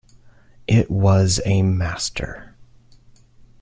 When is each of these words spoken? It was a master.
It 0.67 0.89
was 0.89 1.39
a 1.45 1.61
master. 1.61 2.55